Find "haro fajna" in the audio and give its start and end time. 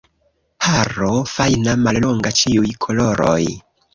0.67-1.75